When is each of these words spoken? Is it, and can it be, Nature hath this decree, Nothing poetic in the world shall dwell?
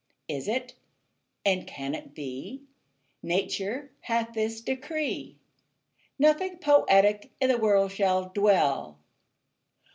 Is 0.27 0.47
it, 0.47 0.73
and 1.45 1.67
can 1.67 1.93
it 1.93 2.15
be, 2.15 2.63
Nature 3.21 3.91
hath 3.99 4.33
this 4.33 4.59
decree, 4.59 5.37
Nothing 6.17 6.57
poetic 6.57 7.29
in 7.39 7.49
the 7.49 7.59
world 7.59 7.91
shall 7.91 8.29
dwell? 8.29 8.97